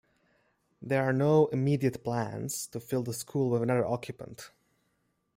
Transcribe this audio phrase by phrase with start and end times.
[0.81, 4.49] There are no immediate plans to fill the school with another occupant.